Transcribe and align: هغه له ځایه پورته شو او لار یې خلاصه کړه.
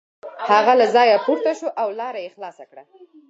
هغه 0.49 0.73
له 0.79 0.85
ځایه 0.95 1.17
پورته 1.25 1.51
شو 1.59 1.67
او 1.81 1.87
لار 1.99 2.15
یې 2.23 2.33
خلاصه 2.35 2.63
کړه. 2.69 2.83